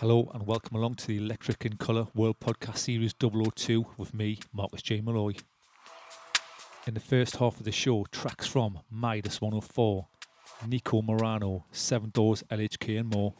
[0.00, 4.38] Hello and welcome along to the Electric in Colour World Podcast Series 002 with me,
[4.52, 5.00] Marcus J.
[5.00, 5.32] Malloy.
[6.86, 10.06] In the first half of the show, tracks from Midas 104,
[10.68, 13.34] Nico Morano, Seven Doors, LHK and more.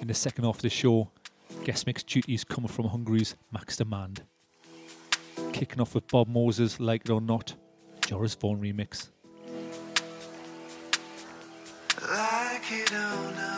[0.00, 1.10] In the second half of the show,
[1.64, 4.22] guest mix duties coming from Hungary's Max Demand.
[5.52, 7.56] Kicking off with Bob Moses, Like It or Not,
[8.06, 9.10] Joris Voorn remix.
[12.10, 13.53] Like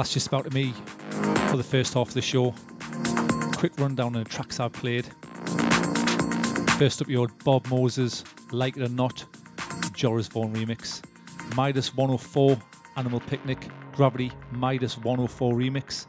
[0.00, 0.72] That's just about to me
[1.50, 2.54] for the first half of the show.
[3.58, 5.04] Quick rundown of the tracks I've played.
[6.78, 9.26] First up, you had Bob Moses, Like It or Not,
[9.92, 11.02] Joris Voorn remix.
[11.54, 12.58] Midas 104,
[12.96, 16.06] Animal Picnic, Gravity, Midas 104 remix.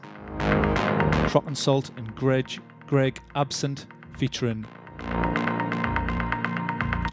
[1.28, 2.50] Crock and Salt and Greg,
[2.86, 3.84] Greg Absent
[4.16, 4.64] featuring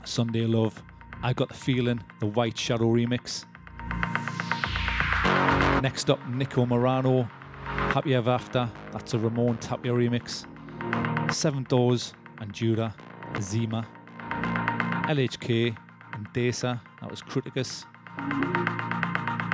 [0.06, 0.82] Sunday Love,
[1.24, 3.44] I Got the Feeling, the White Shadow remix.
[5.82, 7.24] Next up, Nico Morano,
[7.64, 10.46] Happy Ever After, that's a Ramon Tapia remix.
[11.34, 12.94] Seven Doors and Judah,
[13.40, 13.88] Zima.
[15.08, 15.78] LHK
[16.14, 17.86] and Desa, that was Criticus.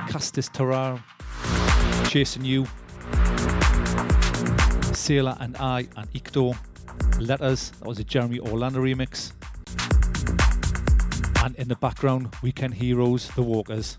[0.08, 1.00] Castis Terrar,
[2.08, 2.66] Chasing You.
[4.96, 6.56] Sailor and I and Ikto,
[7.20, 9.32] Letters, that was a Jeremy Orlando remix.
[11.44, 13.98] And in the background, Weekend Heroes, The Walkers.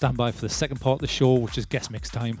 [0.00, 2.40] Stand by for the second part of the show, which is guest mix time.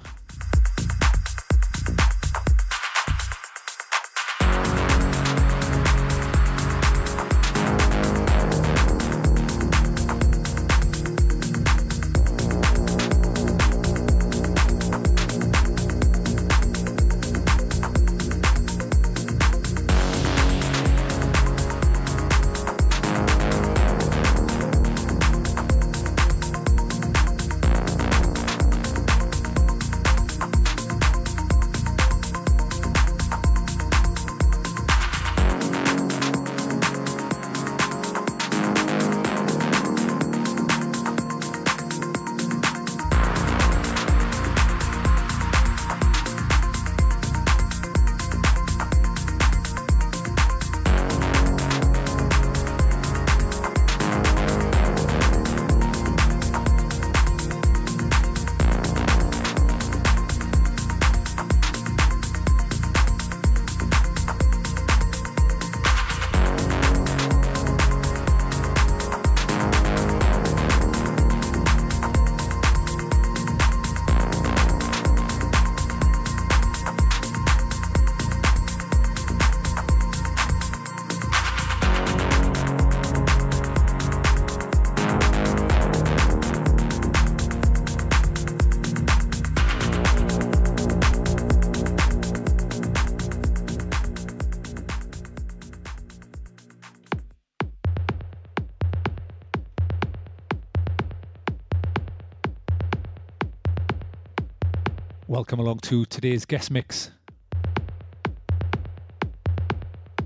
[105.50, 107.10] Welcome along to today's guest mix,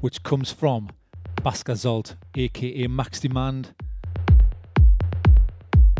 [0.02, 0.90] which comes from
[1.36, 3.74] Baskazolt, aka Max Demand,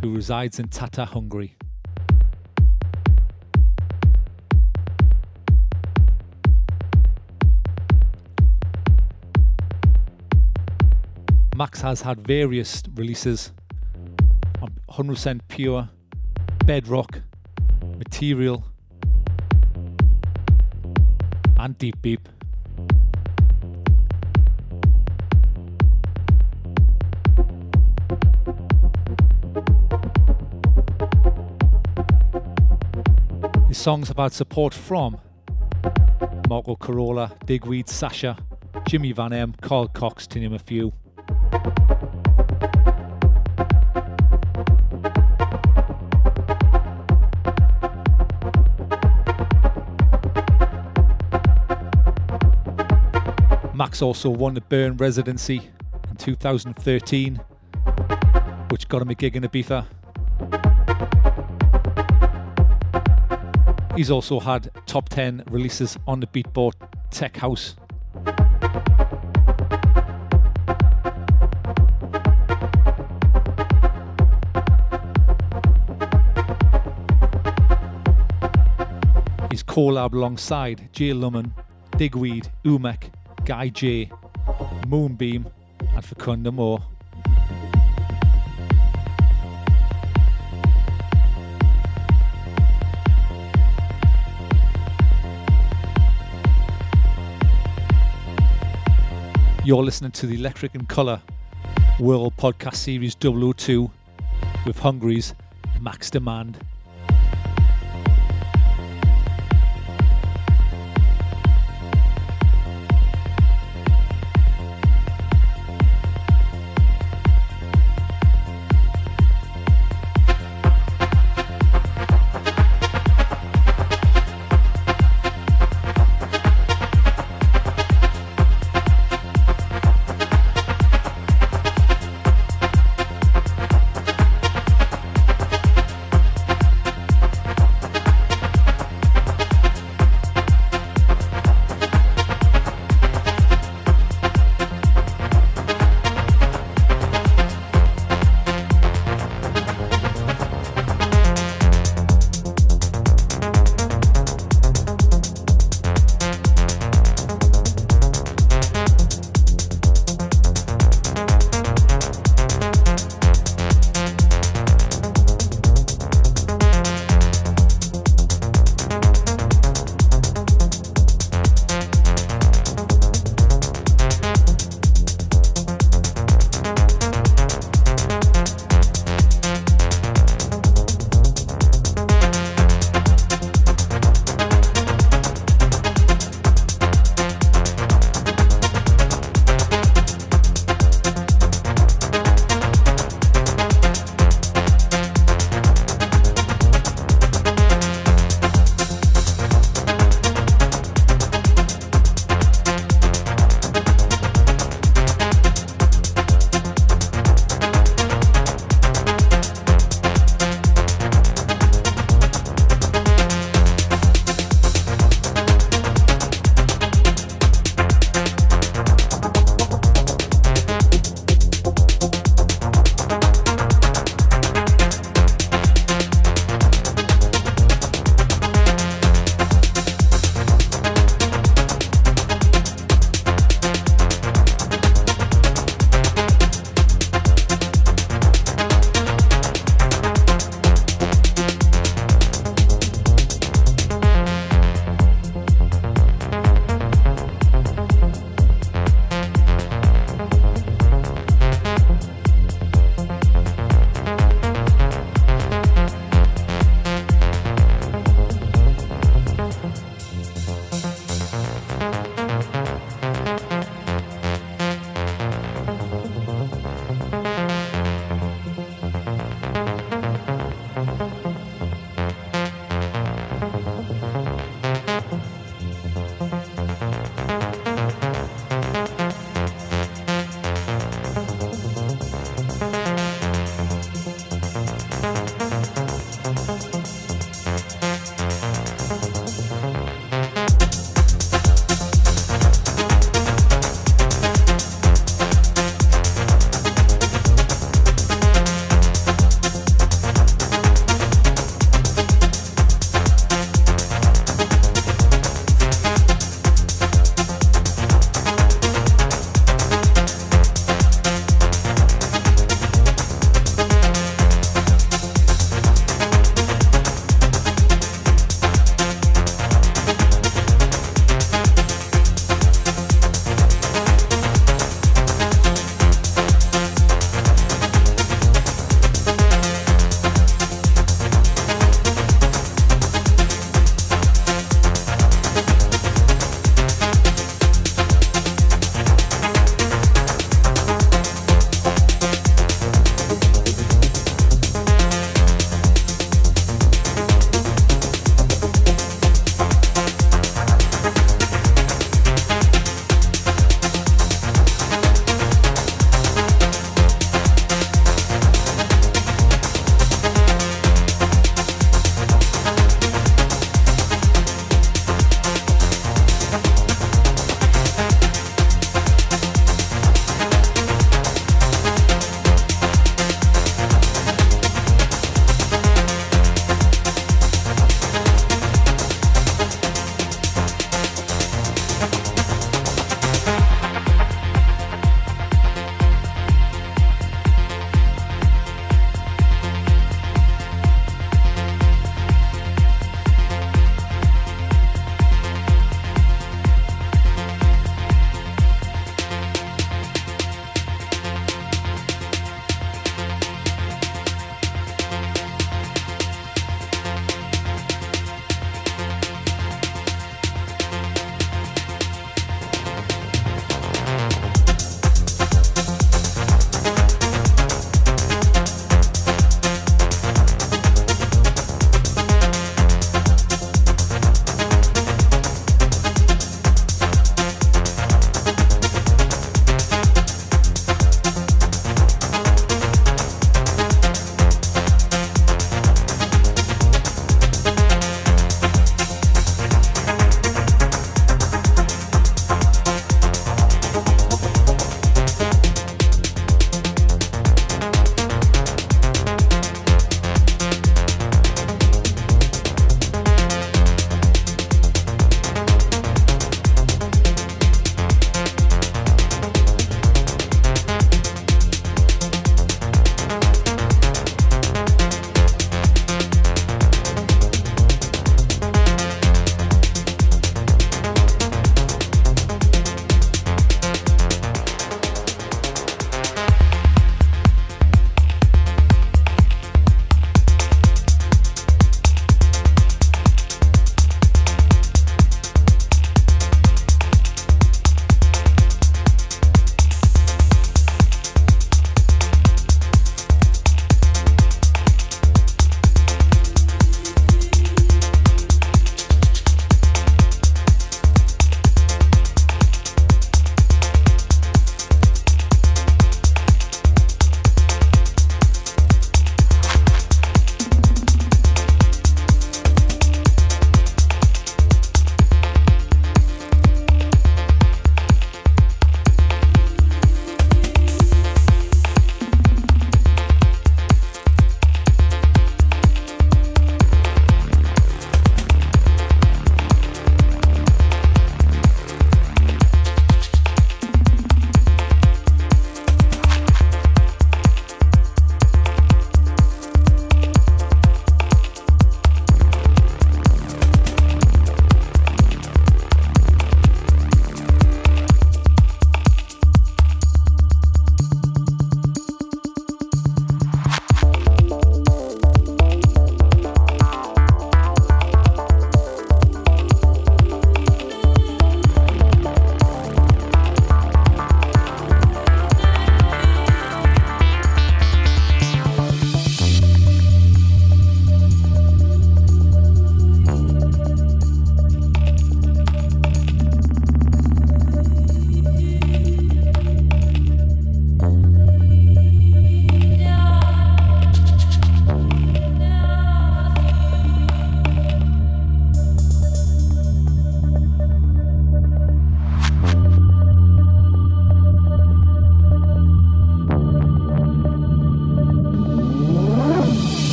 [0.00, 1.56] who resides in Tata, Hungary.
[11.56, 13.50] Max has had various releases
[14.62, 15.88] on 100% Pure,
[16.64, 17.22] Bedrock,
[17.96, 18.64] Material,
[21.58, 22.28] and Deep Beep.
[33.68, 35.18] His songs had support from
[36.48, 38.36] Marco Carola, Digweed, Sasha,
[38.86, 40.92] Jimmy Van M, Carl Cox, to name a few.
[53.88, 55.62] Max also won the Burn residency
[56.10, 57.36] in 2013,
[58.68, 59.86] which got him a gig in Ibiza.
[63.96, 66.74] He's also had top 10 releases on the Beatport
[67.10, 67.76] Tech House.
[79.50, 81.54] He's collab alongside Jay Lumen,
[81.96, 83.12] Digweed, Umek,
[83.48, 84.10] Guy J,
[84.88, 85.46] Moonbeam,
[85.80, 86.82] and Facundo Mohrr.
[99.64, 101.22] You're listening to the Electric and Colour
[101.98, 103.90] World Podcast Series 002
[104.66, 105.34] with Hungary's
[105.80, 106.58] Max Demand.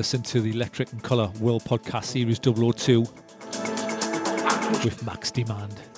[0.00, 3.00] You're to the Electric and Colour World Podcast Series 002
[4.82, 5.89] with Max Demand.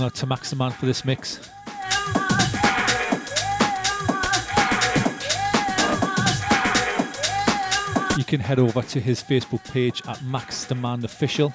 [0.00, 1.38] Going out to Max Demand for this mix.
[8.16, 11.52] You can head over to his Facebook page at Max Demand Official.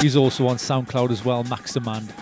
[0.00, 2.14] He's also on SoundCloud as well, Max Demand.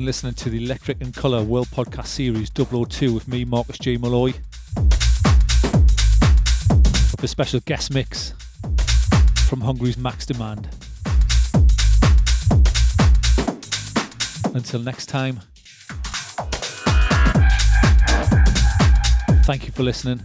[0.00, 3.98] Been listening to the Electric and Colour World Podcast Series 002 with me, Marcus J.
[3.98, 4.32] Malloy.
[7.12, 8.32] With a special guest mix
[9.46, 10.70] from Hungary's Max Demand.
[14.54, 15.40] Until next time,
[19.44, 20.22] thank you for listening.